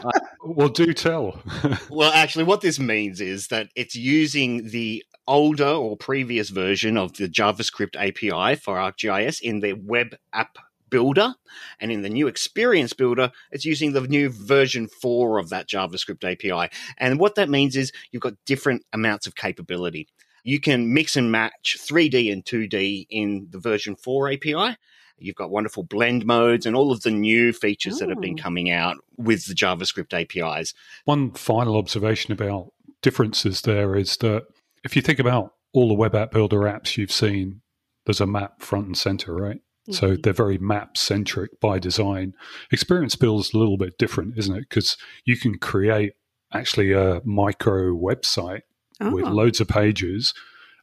well, 0.44 0.68
do 0.68 0.92
tell. 0.94 1.40
well, 1.90 2.12
actually, 2.12 2.44
what 2.44 2.60
this 2.60 2.78
means 2.78 3.20
is 3.20 3.48
that 3.48 3.68
it's 3.76 3.96
using 3.96 4.68
the 4.70 5.04
older 5.26 5.66
or 5.66 5.96
previous 5.96 6.48
version 6.50 6.96
of 6.96 7.14
the 7.14 7.28
JavaScript 7.28 7.96
API 7.96 8.56
for 8.56 8.76
ArcGIS 8.76 9.40
in 9.40 9.60
the 9.60 9.74
web 9.74 10.16
app 10.32 10.56
builder. 10.90 11.34
And 11.80 11.90
in 11.90 12.02
the 12.02 12.10
new 12.10 12.26
experience 12.26 12.92
builder, 12.92 13.32
it's 13.50 13.64
using 13.64 13.92
the 13.92 14.02
new 14.02 14.28
version 14.28 14.88
4 14.88 15.38
of 15.38 15.48
that 15.50 15.68
JavaScript 15.68 16.24
API. 16.24 16.72
And 16.98 17.18
what 17.18 17.36
that 17.36 17.48
means 17.48 17.76
is 17.76 17.92
you've 18.10 18.22
got 18.22 18.34
different 18.46 18.84
amounts 18.92 19.26
of 19.26 19.34
capability. 19.34 20.08
You 20.42 20.60
can 20.60 20.92
mix 20.92 21.16
and 21.16 21.30
match 21.30 21.76
3D 21.80 22.32
and 22.32 22.44
2D 22.44 23.06
in 23.10 23.48
the 23.50 23.58
version 23.58 23.96
4 23.96 24.32
API. 24.32 24.76
You've 25.18 25.36
got 25.36 25.50
wonderful 25.50 25.82
blend 25.82 26.24
modes 26.24 26.64
and 26.64 26.74
all 26.74 26.92
of 26.92 27.02
the 27.02 27.10
new 27.10 27.52
features 27.52 27.98
that 27.98 28.08
have 28.08 28.20
been 28.20 28.38
oh. 28.38 28.42
coming 28.42 28.70
out 28.70 28.96
with 29.18 29.46
the 29.46 29.54
JavaScript 29.54 30.14
APIs. 30.14 30.72
One 31.04 31.32
final 31.32 31.76
observation 31.76 32.32
about 32.32 32.72
differences 33.02 33.60
there 33.62 33.96
is 33.96 34.16
that 34.18 34.46
if 34.82 34.96
you 34.96 35.02
think 35.02 35.18
about 35.18 35.54
all 35.72 35.88
the 35.88 35.94
web 35.94 36.14
app 36.14 36.30
builder 36.30 36.60
apps 36.60 36.96
you've 36.96 37.12
seen, 37.12 37.60
there's 38.06 38.20
a 38.20 38.26
map 38.26 38.62
front 38.62 38.86
and 38.86 38.96
center, 38.96 39.34
right? 39.34 39.60
So 39.90 40.10
mm-hmm. 40.10 40.20
they're 40.20 40.32
very 40.32 40.58
map 40.58 40.96
centric 40.96 41.58
by 41.60 41.78
design. 41.78 42.34
Experience 42.70 43.16
Build 43.16 43.40
is 43.40 43.54
a 43.54 43.58
little 43.58 43.78
bit 43.78 43.98
different, 43.98 44.38
isn't 44.38 44.54
it? 44.54 44.68
Because 44.68 44.96
you 45.24 45.36
can 45.36 45.58
create 45.58 46.12
actually 46.52 46.92
a 46.92 47.22
micro 47.24 47.92
website 47.92 48.62
oh. 49.00 49.10
with 49.10 49.24
loads 49.26 49.60
of 49.60 49.68
pages, 49.68 50.34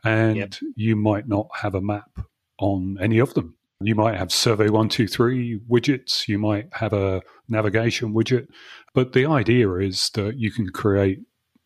and 0.04 0.38
yep. 0.38 0.56
you 0.76 0.96
might 0.96 1.28
not 1.28 1.48
have 1.62 1.76
a 1.76 1.82
map 1.82 2.20
on 2.60 2.98
any 3.00 3.20
of 3.20 3.34
them. 3.34 3.56
You 3.80 3.94
might 3.94 4.16
have 4.16 4.32
Survey 4.32 4.70
123 4.70 5.60
widgets, 5.70 6.28
you 6.28 6.40
might 6.40 6.68
have 6.74 6.94
a 6.94 7.22
navigation 7.48 8.14
widget, 8.14 8.48
but 8.96 9.14
the 9.14 9.28
idea 9.28 9.72
is 9.76 10.10
that 10.16 10.38
you 10.40 10.52
can 10.52 10.70
create, 10.70 11.20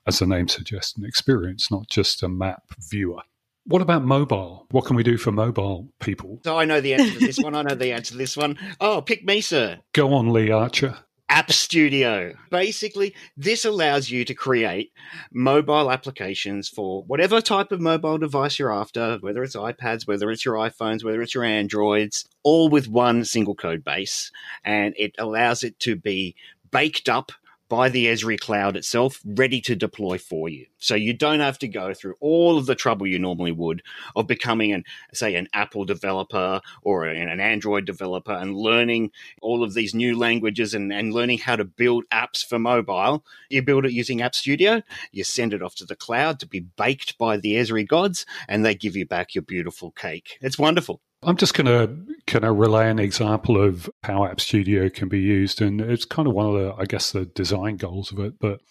as 0.05 0.19
the 0.19 0.27
name 0.27 0.49
suggests, 0.49 0.97
an 0.97 1.05
experience, 1.05 1.71
not 1.71 1.87
just 1.89 2.21
a 2.21 2.27
map 2.27 2.63
viewer. 2.89 3.21
What 3.65 3.81
about 3.81 4.03
mobile? 4.03 4.65
What 4.71 4.85
can 4.85 4.95
we 4.95 5.03
do 5.03 5.17
for 5.17 5.31
mobile 5.31 5.87
people? 5.99 6.39
So 6.43 6.57
I 6.57 6.65
know 6.65 6.81
the 6.81 6.95
answer 6.95 7.19
to 7.19 7.25
this 7.25 7.37
one. 7.37 7.55
I 7.55 7.61
know 7.61 7.75
the 7.75 7.91
answer 7.91 8.13
to 8.13 8.17
this 8.17 8.35
one. 8.35 8.57
Oh, 8.79 9.01
pick 9.01 9.23
me, 9.23 9.41
sir. 9.41 9.79
Go 9.93 10.13
on, 10.13 10.33
Lee 10.33 10.49
Archer. 10.49 10.97
App 11.29 11.51
Studio. 11.51 12.33
Basically, 12.49 13.15
this 13.37 13.63
allows 13.63 14.09
you 14.09 14.25
to 14.25 14.33
create 14.33 14.91
mobile 15.31 15.89
applications 15.89 16.67
for 16.67 17.03
whatever 17.03 17.39
type 17.39 17.71
of 17.71 17.79
mobile 17.79 18.17
device 18.17 18.59
you're 18.59 18.73
after, 18.73 19.17
whether 19.21 19.41
it's 19.41 19.55
iPads, 19.55 20.05
whether 20.05 20.29
it's 20.29 20.43
your 20.43 20.55
iPhones, 20.55 21.05
whether 21.05 21.21
it's 21.21 21.33
your 21.33 21.45
Androids, 21.45 22.27
all 22.43 22.67
with 22.67 22.89
one 22.89 23.23
single 23.23 23.55
code 23.55 23.83
base. 23.83 24.29
And 24.65 24.93
it 24.97 25.15
allows 25.17 25.63
it 25.63 25.79
to 25.79 25.95
be 25.95 26.35
baked 26.71 27.07
up 27.07 27.31
by 27.71 27.87
the 27.87 28.07
Esri 28.07 28.37
cloud 28.37 28.75
itself, 28.75 29.21
ready 29.23 29.61
to 29.61 29.77
deploy 29.77 30.17
for 30.17 30.49
you. 30.49 30.65
So 30.77 30.93
you 30.93 31.13
don't 31.13 31.39
have 31.39 31.57
to 31.59 31.69
go 31.69 31.93
through 31.93 32.15
all 32.19 32.57
of 32.57 32.65
the 32.65 32.75
trouble 32.75 33.07
you 33.07 33.17
normally 33.17 33.53
would 33.53 33.81
of 34.13 34.27
becoming 34.27 34.73
an, 34.73 34.83
say, 35.13 35.35
an 35.35 35.47
Apple 35.53 35.85
developer 35.85 36.59
or 36.81 37.05
an 37.05 37.39
Android 37.39 37.85
developer 37.85 38.33
and 38.33 38.57
learning 38.57 39.11
all 39.41 39.63
of 39.63 39.73
these 39.73 39.95
new 39.95 40.19
languages 40.19 40.73
and, 40.73 40.91
and 40.91 41.13
learning 41.13 41.37
how 41.37 41.55
to 41.55 41.63
build 41.63 42.03
apps 42.11 42.45
for 42.45 42.59
mobile. 42.59 43.23
You 43.49 43.61
build 43.61 43.85
it 43.85 43.93
using 43.93 44.21
App 44.21 44.35
Studio, 44.35 44.81
you 45.13 45.23
send 45.23 45.53
it 45.53 45.63
off 45.63 45.75
to 45.75 45.85
the 45.85 45.95
cloud 45.95 46.41
to 46.41 46.47
be 46.47 46.59
baked 46.59 47.17
by 47.17 47.37
the 47.37 47.53
Esri 47.53 47.87
gods, 47.87 48.25
and 48.49 48.65
they 48.65 48.75
give 48.75 48.97
you 48.97 49.05
back 49.05 49.33
your 49.33 49.43
beautiful 49.43 49.91
cake. 49.91 50.37
It's 50.41 50.59
wonderful. 50.59 50.99
I'm 51.23 51.37
just 51.37 51.53
going 51.53 51.67
to 51.67 52.13
kind 52.25 52.45
of 52.45 52.57
relay 52.57 52.89
an 52.89 52.99
example 52.99 53.61
of 53.61 53.89
how 54.03 54.25
App 54.25 54.39
Studio 54.41 54.89
can 54.89 55.07
be 55.07 55.19
used, 55.19 55.61
and 55.61 55.79
it's 55.79 56.05
kind 56.05 56.27
of 56.27 56.33
one 56.33 56.47
of 56.47 56.53
the, 56.53 56.73
I 56.77 56.85
guess, 56.85 57.11
the 57.11 57.25
design 57.25 57.77
goals 57.77 58.11
of 58.11 58.19
it. 58.19 58.39
But 58.39 58.61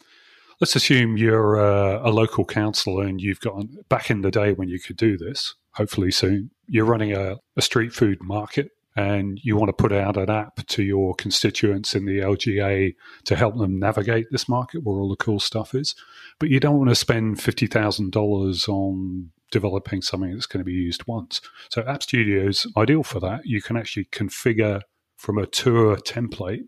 let's 0.61 0.77
assume 0.77 1.17
you're 1.17 1.59
a, 1.59 2.09
a 2.09 2.11
local 2.11 2.45
council 2.45 3.01
and 3.01 3.21
you've 3.21 3.41
got 3.41 3.65
back 3.89 4.11
in 4.11 4.23
the 4.23 4.31
day 4.31 4.53
when 4.53 4.69
you 4.69 4.79
could 4.79 4.97
do 4.97 5.17
this. 5.17 5.55
Hopefully 5.73 6.11
soon, 6.11 6.51
you're 6.67 6.85
running 6.85 7.13
a, 7.13 7.37
a 7.57 7.63
street 7.63 7.93
food 7.93 8.19
market 8.21 8.71
and 8.97 9.39
you 9.43 9.57
want 9.57 9.69
to 9.69 9.73
put 9.73 9.93
out 9.93 10.17
an 10.17 10.29
app 10.29 10.67
to 10.67 10.83
your 10.83 11.15
constituents 11.15 11.95
in 11.95 12.05
the 12.05 12.19
LGA 12.19 12.95
to 13.25 13.37
help 13.37 13.57
them 13.57 13.79
navigate 13.79 14.27
this 14.31 14.49
market 14.49 14.83
where 14.83 14.97
all 14.97 15.09
the 15.09 15.17
cool 15.17 15.41
stuff 15.41 15.75
is. 15.75 15.95
But 16.39 16.51
you 16.51 16.61
don't 16.61 16.77
want 16.77 16.91
to 16.91 16.97
spend 16.97 17.37
$50,000 17.37 18.69
on 18.69 19.31
developing 19.51 20.03
something 20.03 20.33
that's 20.33 20.47
going 20.47 20.61
to 20.61 20.65
be 20.65 20.73
used 20.73 21.07
once. 21.07 21.41
So 21.71 21.83
App 21.83 22.03
Studio 22.03 22.49
is 22.49 22.67
ideal 22.77 23.03
for 23.03 23.21
that. 23.21 23.43
You 23.45 23.61
can 23.61 23.77
actually 23.77 24.07
configure 24.07 24.83
from 25.17 25.39
a 25.39 25.47
tour 25.47 25.97
template. 25.97 26.67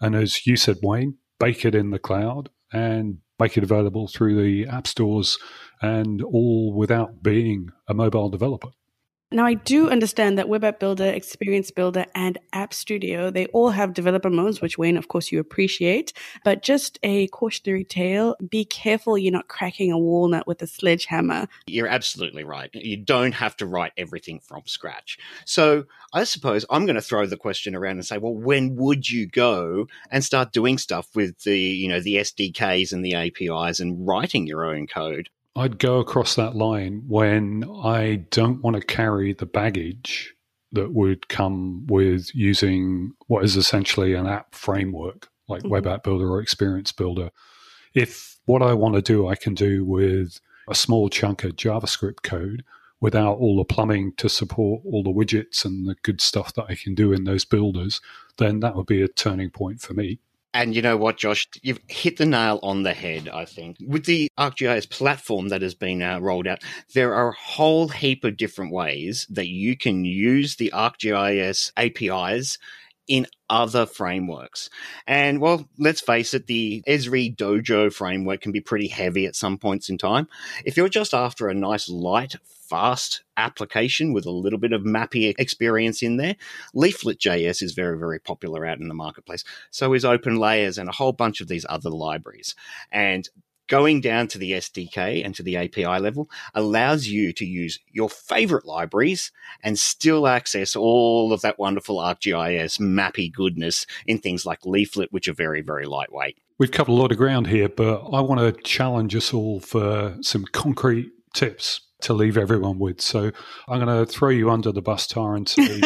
And 0.00 0.14
as 0.14 0.46
you 0.46 0.56
said, 0.56 0.78
Wayne, 0.82 1.16
bake 1.38 1.64
it 1.64 1.74
in 1.74 1.90
the 1.90 1.98
cloud 1.98 2.50
and 2.72 3.18
make 3.38 3.56
it 3.56 3.64
available 3.64 4.08
through 4.08 4.42
the 4.42 4.66
app 4.68 4.86
stores 4.86 5.38
and 5.80 6.22
all 6.22 6.72
without 6.72 7.22
being 7.22 7.70
a 7.88 7.94
mobile 7.94 8.28
developer. 8.28 8.70
Now, 9.34 9.46
I 9.46 9.54
do 9.54 9.90
understand 9.90 10.38
that 10.38 10.48
Web 10.48 10.62
App 10.62 10.78
Builder, 10.78 11.06
Experience 11.06 11.72
Builder, 11.72 12.06
and 12.14 12.38
App 12.52 12.72
Studio, 12.72 13.32
they 13.32 13.46
all 13.46 13.70
have 13.70 13.92
developer 13.92 14.30
modes, 14.30 14.60
which 14.60 14.78
Wayne, 14.78 14.96
of 14.96 15.08
course, 15.08 15.32
you 15.32 15.40
appreciate. 15.40 16.12
But 16.44 16.62
just 16.62 17.00
a 17.02 17.26
cautionary 17.26 17.82
tale 17.82 18.36
be 18.48 18.64
careful 18.64 19.18
you're 19.18 19.32
not 19.32 19.48
cracking 19.48 19.90
a 19.90 19.98
walnut 19.98 20.46
with 20.46 20.62
a 20.62 20.68
sledgehammer. 20.68 21.48
You're 21.66 21.88
absolutely 21.88 22.44
right. 22.44 22.70
You 22.74 22.96
don't 22.96 23.32
have 23.32 23.56
to 23.56 23.66
write 23.66 23.90
everything 23.96 24.38
from 24.38 24.62
scratch. 24.66 25.18
So 25.44 25.86
I 26.12 26.22
suppose 26.22 26.64
I'm 26.70 26.86
going 26.86 26.94
to 26.94 27.02
throw 27.02 27.26
the 27.26 27.36
question 27.36 27.74
around 27.74 27.96
and 27.96 28.06
say, 28.06 28.18
well, 28.18 28.36
when 28.36 28.76
would 28.76 29.10
you 29.10 29.26
go 29.26 29.88
and 30.12 30.22
start 30.22 30.52
doing 30.52 30.78
stuff 30.78 31.08
with 31.16 31.40
the, 31.40 31.58
you 31.58 31.88
know, 31.88 31.98
the 31.98 32.18
SDKs 32.18 32.92
and 32.92 33.04
the 33.04 33.14
APIs 33.14 33.80
and 33.80 34.06
writing 34.06 34.46
your 34.46 34.64
own 34.64 34.86
code? 34.86 35.28
I'd 35.56 35.78
go 35.78 35.98
across 35.98 36.34
that 36.34 36.56
line 36.56 37.04
when 37.06 37.64
I 37.82 38.24
don't 38.30 38.62
want 38.62 38.76
to 38.76 38.82
carry 38.82 39.32
the 39.32 39.46
baggage 39.46 40.34
that 40.72 40.92
would 40.92 41.28
come 41.28 41.86
with 41.86 42.34
using 42.34 43.12
what 43.28 43.44
is 43.44 43.56
essentially 43.56 44.14
an 44.14 44.26
app 44.26 44.54
framework 44.54 45.28
like 45.48 45.62
mm-hmm. 45.62 45.70
Web 45.70 45.86
App 45.86 46.02
Builder 46.02 46.28
or 46.28 46.40
Experience 46.40 46.90
Builder. 46.90 47.30
If 47.94 48.38
what 48.46 48.62
I 48.62 48.74
want 48.74 48.96
to 48.96 49.02
do, 49.02 49.28
I 49.28 49.36
can 49.36 49.54
do 49.54 49.84
with 49.84 50.40
a 50.68 50.74
small 50.74 51.08
chunk 51.08 51.44
of 51.44 51.52
JavaScript 51.52 52.22
code 52.22 52.64
without 53.00 53.36
all 53.36 53.56
the 53.56 53.64
plumbing 53.64 54.12
to 54.16 54.28
support 54.28 54.82
all 54.84 55.02
the 55.02 55.10
widgets 55.10 55.64
and 55.64 55.86
the 55.86 55.94
good 56.02 56.20
stuff 56.20 56.54
that 56.54 56.66
I 56.68 56.74
can 56.74 56.94
do 56.94 57.12
in 57.12 57.24
those 57.24 57.44
builders, 57.44 58.00
then 58.38 58.60
that 58.60 58.74
would 58.74 58.86
be 58.86 59.02
a 59.02 59.08
turning 59.08 59.50
point 59.50 59.80
for 59.80 59.94
me. 59.94 60.18
And 60.54 60.76
you 60.76 60.82
know 60.82 60.96
what, 60.96 61.16
Josh? 61.18 61.48
You've 61.62 61.80
hit 61.88 62.16
the 62.16 62.26
nail 62.26 62.60
on 62.62 62.84
the 62.84 62.94
head, 62.94 63.28
I 63.28 63.44
think. 63.44 63.76
With 63.84 64.04
the 64.04 64.30
ArcGIS 64.38 64.88
platform 64.88 65.48
that 65.48 65.62
has 65.62 65.74
been 65.74 66.00
uh, 66.00 66.20
rolled 66.20 66.46
out, 66.46 66.62
there 66.94 67.12
are 67.12 67.30
a 67.30 67.36
whole 67.36 67.88
heap 67.88 68.22
of 68.22 68.36
different 68.36 68.72
ways 68.72 69.26
that 69.30 69.48
you 69.48 69.76
can 69.76 70.04
use 70.04 70.54
the 70.54 70.70
ArcGIS 70.72 71.72
APIs 71.76 72.58
in 73.06 73.26
other 73.50 73.86
frameworks. 73.86 74.70
And 75.06 75.40
well, 75.40 75.68
let's 75.78 76.00
face 76.00 76.34
it, 76.34 76.46
the 76.46 76.82
Esri 76.88 77.34
Dojo 77.34 77.92
framework 77.92 78.40
can 78.40 78.52
be 78.52 78.60
pretty 78.60 78.88
heavy 78.88 79.26
at 79.26 79.36
some 79.36 79.58
points 79.58 79.88
in 79.88 79.98
time. 79.98 80.28
If 80.64 80.76
you're 80.76 80.88
just 80.88 81.14
after 81.14 81.48
a 81.48 81.54
nice, 81.54 81.88
light, 81.88 82.36
fast 82.44 83.22
application 83.36 84.12
with 84.12 84.24
a 84.26 84.30
little 84.30 84.58
bit 84.58 84.72
of 84.72 84.82
mappy 84.82 85.34
experience 85.38 86.02
in 86.02 86.16
there, 86.16 86.36
Leaflet.js 86.74 87.62
is 87.62 87.72
very, 87.72 87.98
very 87.98 88.18
popular 88.18 88.64
out 88.64 88.80
in 88.80 88.88
the 88.88 88.94
marketplace. 88.94 89.44
So 89.70 89.92
is 89.92 90.04
OpenLayers 90.04 90.78
and 90.78 90.88
a 90.88 90.92
whole 90.92 91.12
bunch 91.12 91.40
of 91.40 91.48
these 91.48 91.66
other 91.68 91.90
libraries. 91.90 92.54
And 92.90 93.28
going 93.68 94.00
down 94.00 94.28
to 94.28 94.38
the 94.38 94.52
SDK 94.52 95.24
and 95.24 95.34
to 95.34 95.42
the 95.42 95.56
API 95.56 95.98
level 96.00 96.30
allows 96.54 97.06
you 97.06 97.32
to 97.32 97.44
use 97.44 97.78
your 97.90 98.08
favorite 98.08 98.64
libraries 98.64 99.32
and 99.62 99.78
still 99.78 100.26
access 100.26 100.76
all 100.76 101.32
of 101.32 101.40
that 101.42 101.58
wonderful 101.58 101.96
ArcGIS 101.96 102.78
mappy 102.80 103.32
goodness 103.32 103.86
in 104.06 104.18
things 104.18 104.44
like 104.44 104.64
Leaflet, 104.64 105.12
which 105.12 105.28
are 105.28 105.34
very, 105.34 105.60
very 105.60 105.86
lightweight. 105.86 106.38
We've 106.58 106.70
covered 106.70 106.92
a 106.92 106.94
lot 106.94 107.12
of 107.12 107.18
ground 107.18 107.48
here, 107.48 107.68
but 107.68 108.02
I 108.12 108.20
want 108.20 108.40
to 108.40 108.52
challenge 108.62 109.16
us 109.16 109.34
all 109.34 109.60
for 109.60 110.16
some 110.20 110.44
concrete 110.44 111.10
tips 111.34 111.80
to 112.02 112.12
leave 112.12 112.36
everyone 112.36 112.78
with. 112.78 113.00
So 113.00 113.30
I'm 113.68 113.84
going 113.84 114.06
to 114.06 114.10
throw 114.10 114.28
you 114.28 114.50
under 114.50 114.72
the 114.72 114.82
bus, 114.82 115.06
Tar, 115.06 115.34
and 115.34 115.48
say 115.48 115.80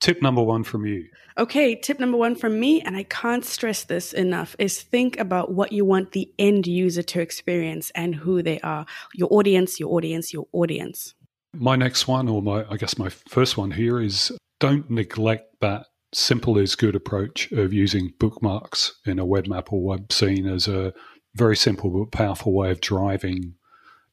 tip 0.00 0.22
number 0.22 0.42
one 0.42 0.64
from 0.64 0.86
you. 0.86 1.06
Okay, 1.38 1.74
tip 1.74 2.00
number 2.00 2.16
one 2.16 2.34
from 2.34 2.58
me, 2.58 2.80
and 2.80 2.96
I 2.96 3.02
can't 3.02 3.44
stress 3.44 3.84
this 3.84 4.12
enough, 4.14 4.56
is 4.58 4.80
think 4.80 5.18
about 5.18 5.52
what 5.52 5.70
you 5.70 5.84
want 5.84 6.12
the 6.12 6.32
end 6.38 6.66
user 6.66 7.02
to 7.02 7.20
experience 7.20 7.90
and 7.94 8.14
who 8.14 8.42
they 8.42 8.58
are. 8.60 8.86
Your 9.14 9.28
audience, 9.30 9.78
your 9.78 9.92
audience, 9.92 10.32
your 10.32 10.46
audience. 10.52 11.14
My 11.52 11.76
next 11.76 12.08
one, 12.08 12.28
or 12.28 12.42
my 12.42 12.64
I 12.70 12.76
guess 12.76 12.98
my 12.98 13.08
first 13.08 13.56
one 13.56 13.70
here 13.70 14.00
is 14.00 14.32
don't 14.60 14.90
neglect 14.90 15.60
that 15.60 15.86
simple 16.12 16.56
is 16.56 16.74
good 16.74 16.94
approach 16.94 17.50
of 17.52 17.72
using 17.72 18.12
bookmarks 18.18 18.94
in 19.04 19.18
a 19.18 19.26
web 19.26 19.46
map 19.46 19.72
or 19.72 19.82
web 19.82 20.12
scene 20.12 20.46
as 20.46 20.68
a 20.68 20.94
very 21.34 21.56
simple 21.56 21.90
but 21.90 22.16
powerful 22.16 22.54
way 22.54 22.70
of 22.70 22.80
driving 22.80 23.54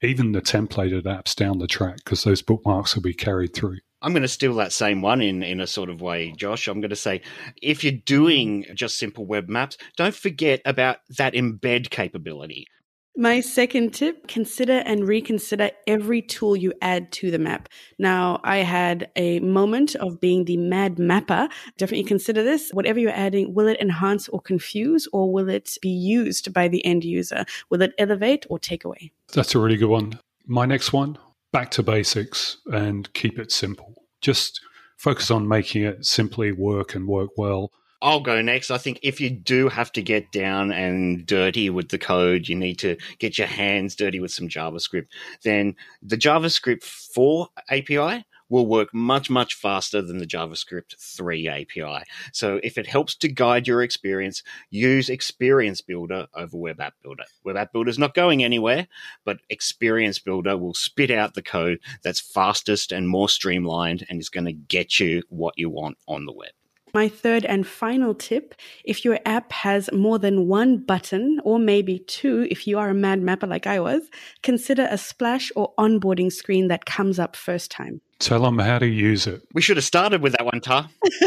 even 0.04 0.32
the 0.32 0.42
templated 0.42 1.04
apps 1.04 1.36
down 1.36 1.60
the 1.60 1.68
track 1.68 1.98
because 1.98 2.24
those 2.24 2.42
bookmarks 2.42 2.96
will 2.96 3.04
be 3.04 3.14
carried 3.14 3.54
through. 3.54 3.78
I'm 4.02 4.12
going 4.12 4.24
to 4.24 4.28
steal 4.28 4.56
that 4.56 4.74
same 4.74 5.02
one 5.02 5.22
in, 5.22 5.44
in 5.44 5.62
a 5.62 5.68
sort 5.68 5.90
of 5.90 6.02
way, 6.02 6.34
Josh. 6.36 6.68
I'm 6.68 6.82
going 6.82 6.90
to 6.90 6.96
say 6.96 7.22
if 7.62 7.84
you're 7.84 7.94
doing 7.94 8.66
just 8.74 9.00
simple 9.00 9.26
web 9.26 9.48
maps, 9.48 9.78
don't 9.96 10.14
forget 10.14 10.62
about 10.66 10.98
that 11.18 11.34
embed 11.34 11.90
capability. 11.90 12.68
My 13.16 13.42
second 13.42 13.94
tip 13.94 14.28
consider 14.28 14.80
and 14.86 15.08
reconsider 15.08 15.70
every 15.86 16.24
tool 16.24 16.56
you 16.56 16.74
add 16.82 17.12
to 17.14 17.30
the 17.30 17.38
map. 17.38 17.70
Now, 18.00 18.42
I 18.44 18.58
had 18.58 19.12
a 19.16 19.40
moment 19.40 19.94
of 19.96 20.20
being 20.20 20.46
the 20.46 20.58
mad 20.58 20.98
mapper. 20.98 21.48
Definitely 21.78 22.06
consider 22.06 22.44
this. 22.44 22.72
Whatever 22.72 23.00
you're 23.00 23.12
adding, 23.12 23.54
will 23.54 23.68
it 23.68 23.80
enhance 23.80 24.28
or 24.30 24.42
confuse, 24.42 25.08
or 25.14 25.32
will 25.32 25.48
it 25.48 25.78
be 25.80 25.90
used 25.90 26.54
by 26.54 26.68
the 26.68 26.84
end 26.84 27.04
user? 27.04 27.46
Will 27.70 27.84
it 27.84 27.94
elevate 28.00 28.48
or 28.50 28.58
take 28.58 28.84
away? 28.84 29.12
That's 29.32 29.54
a 29.54 29.60
really 29.60 29.78
good 29.78 29.90
one. 29.90 30.20
My 30.48 30.66
next 30.66 30.92
one 30.92 31.20
back 31.52 31.70
to 31.72 31.84
basics 31.84 32.58
and 32.66 33.14
keep 33.14 33.38
it 33.38 33.52
simple. 33.52 33.94
Just 34.22 34.60
focus 34.98 35.30
on 35.30 35.48
making 35.48 35.84
it 35.84 36.04
simply 36.04 36.52
work 36.52 36.96
and 36.96 37.08
work 37.08 37.30
well 37.38 37.72
I'll 38.04 38.20
go 38.20 38.42
next. 38.42 38.70
I 38.70 38.78
think 38.78 39.00
if 39.02 39.22
you 39.22 39.30
do 39.30 39.70
have 39.70 39.90
to 39.94 40.02
get 40.02 40.34
down 40.34 40.74
and 40.74 41.26
dirty 41.26 41.70
with 41.70 41.88
the 41.88 41.98
code, 41.98 42.50
you 42.50 42.56
need 42.56 42.78
to 42.80 42.98
get 43.18 43.38
your 43.38 43.48
hands 43.48 43.96
dirty 43.96 44.20
with 44.20 44.32
some 44.32 44.50
JavaScript. 44.50 45.08
Then 45.44 45.78
the 46.02 46.18
JavaScript 46.18 46.84
4 46.84 47.48
API 47.70 48.26
will 48.50 48.68
work 48.68 48.94
much, 48.94 49.30
much 49.30 49.56
faster 49.56 50.02
than 50.02 50.18
the 50.18 50.28
JavaScript 50.28 51.00
3 51.00 51.48
API. 51.48 52.04
So 52.34 52.60
if 52.62 52.78
it 52.78 52.88
helps 52.88 53.16
to 53.16 53.30
guide 53.30 53.70
your 53.70 53.82
experience, 53.82 54.44
use 54.70 55.08
Experience 55.10 55.80
Builder 55.80 56.28
over 56.36 56.58
Web 56.58 56.82
App 56.82 56.96
Builder. 57.02 57.24
Web 57.46 57.56
App 57.56 57.72
Builder 57.72 57.90
is 57.90 57.98
not 57.98 58.16
going 58.16 58.44
anywhere, 58.44 58.86
but 59.24 59.40
Experience 59.50 60.20
Builder 60.20 60.58
will 60.58 60.74
spit 60.74 61.10
out 61.10 61.36
the 61.36 61.42
code 61.42 61.80
that's 62.04 62.20
fastest 62.20 62.92
and 62.92 63.08
more 63.08 63.30
streamlined 63.30 64.06
and 64.10 64.20
is 64.20 64.28
going 64.28 64.46
to 64.46 64.52
get 64.52 65.00
you 65.00 65.24
what 65.30 65.54
you 65.58 65.70
want 65.70 65.98
on 66.06 66.26
the 66.26 66.34
web. 66.34 66.52
My 66.96 67.10
third 67.10 67.44
and 67.46 67.66
final 67.66 68.14
tip 68.14 68.54
if 68.86 69.04
your 69.04 69.18
app 69.26 69.52
has 69.52 69.92
more 69.92 70.20
than 70.20 70.48
one 70.48 70.78
button, 70.78 71.42
or 71.44 71.58
maybe 71.58 71.98
two 71.98 72.48
if 72.52 72.68
you 72.68 72.78
are 72.78 72.90
a 72.90 72.94
mad 72.94 73.20
mapper 73.20 73.48
like 73.48 73.66
I 73.66 73.80
was, 73.80 74.04
consider 74.44 74.88
a 74.88 75.00
splash 75.00 75.52
or 75.56 75.74
onboarding 75.80 76.32
screen 76.32 76.68
that 76.68 76.86
comes 76.86 77.18
up 77.18 77.36
first 77.36 77.72
time. 77.72 78.02
Tell 78.20 78.44
them 78.44 78.60
how 78.60 78.78
to 78.78 78.86
use 78.86 79.26
it. 79.26 79.42
We 79.54 79.62
should 79.62 79.78
have 79.78 79.84
started 79.84 80.22
with 80.22 80.34
that 80.34 80.46
one, 80.46 80.62
Tar. 80.62 80.88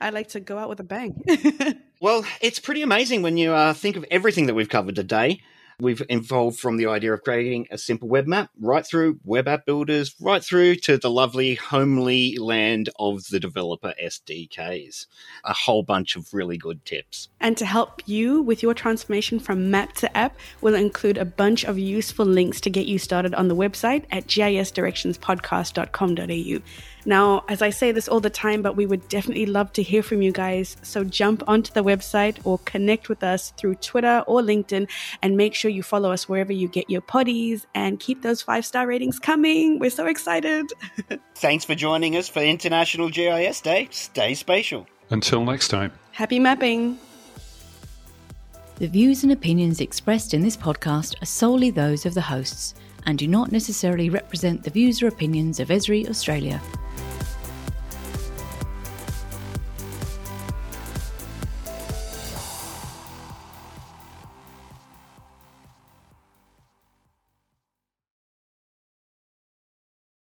I 0.00 0.08
like 0.10 0.28
to 0.28 0.40
go 0.40 0.56
out 0.56 0.70
with 0.70 0.80
a 0.80 0.84
bang. 0.84 1.22
well, 2.00 2.24
it's 2.40 2.58
pretty 2.58 2.80
amazing 2.80 3.20
when 3.20 3.36
you 3.36 3.52
uh, 3.52 3.74
think 3.74 3.96
of 3.96 4.06
everything 4.10 4.46
that 4.46 4.54
we've 4.54 4.70
covered 4.70 4.96
today 4.96 5.42
We've 5.82 6.02
evolved 6.08 6.58
from 6.60 6.76
the 6.76 6.86
idea 6.86 7.12
of 7.12 7.24
creating 7.24 7.66
a 7.72 7.76
simple 7.76 8.06
web 8.06 8.28
map 8.28 8.50
right 8.60 8.86
through 8.86 9.18
web 9.24 9.48
app 9.48 9.66
builders, 9.66 10.14
right 10.20 10.40
through 10.40 10.76
to 10.76 10.96
the 10.96 11.10
lovely 11.10 11.56
homely 11.56 12.38
land 12.38 12.88
of 13.00 13.26
the 13.30 13.40
developer 13.40 13.92
SDKs. 14.00 15.06
A 15.42 15.52
whole 15.52 15.82
bunch 15.82 16.14
of 16.14 16.32
really 16.32 16.56
good 16.56 16.84
tips. 16.84 17.30
And 17.40 17.56
to 17.56 17.66
help 17.66 18.00
you 18.06 18.42
with 18.42 18.62
your 18.62 18.74
transformation 18.74 19.40
from 19.40 19.72
map 19.72 19.94
to 19.94 20.16
app, 20.16 20.38
we'll 20.60 20.76
include 20.76 21.18
a 21.18 21.24
bunch 21.24 21.64
of 21.64 21.80
useful 21.80 22.26
links 22.26 22.60
to 22.60 22.70
get 22.70 22.86
you 22.86 23.00
started 23.00 23.34
on 23.34 23.48
the 23.48 23.56
website 23.56 24.04
at 24.12 24.28
gisdirectionspodcast.com.au. 24.28 26.62
Now, 27.04 27.44
as 27.48 27.62
I 27.62 27.70
say 27.70 27.90
this 27.90 28.08
all 28.08 28.20
the 28.20 28.30
time, 28.30 28.62
but 28.62 28.76
we 28.76 28.86
would 28.86 29.08
definitely 29.08 29.46
love 29.46 29.72
to 29.74 29.82
hear 29.82 30.02
from 30.02 30.22
you 30.22 30.30
guys. 30.30 30.76
So 30.82 31.02
jump 31.02 31.42
onto 31.48 31.72
the 31.72 31.82
website 31.82 32.38
or 32.44 32.58
connect 32.58 33.08
with 33.08 33.24
us 33.24 33.52
through 33.56 33.76
Twitter 33.76 34.22
or 34.26 34.40
LinkedIn 34.40 34.88
and 35.20 35.36
make 35.36 35.54
sure 35.54 35.70
you 35.70 35.82
follow 35.82 36.12
us 36.12 36.28
wherever 36.28 36.52
you 36.52 36.68
get 36.68 36.88
your 36.88 37.02
poddies 37.02 37.66
and 37.74 37.98
keep 37.98 38.22
those 38.22 38.42
five 38.42 38.64
star 38.64 38.86
ratings 38.86 39.18
coming. 39.18 39.78
We're 39.78 39.90
so 39.90 40.06
excited. 40.06 40.66
Thanks 41.34 41.64
for 41.64 41.74
joining 41.74 42.16
us 42.16 42.28
for 42.28 42.40
International 42.40 43.08
GIS 43.08 43.60
Day. 43.60 43.88
Stay 43.90 44.34
spatial. 44.34 44.86
Until 45.10 45.44
next 45.44 45.68
time. 45.68 45.92
Happy 46.12 46.38
mapping. 46.38 46.98
The 48.76 48.86
views 48.86 49.22
and 49.22 49.32
opinions 49.32 49.80
expressed 49.80 50.34
in 50.34 50.42
this 50.42 50.56
podcast 50.56 51.20
are 51.22 51.26
solely 51.26 51.70
those 51.70 52.06
of 52.06 52.14
the 52.14 52.20
hosts 52.20 52.74
and 53.06 53.18
do 53.18 53.26
not 53.26 53.52
necessarily 53.52 54.10
represent 54.10 54.62
the 54.62 54.70
views 54.70 55.02
or 55.02 55.08
opinions 55.08 55.60
of 55.60 55.68
Esri 55.68 56.08
Australia. 56.08 56.60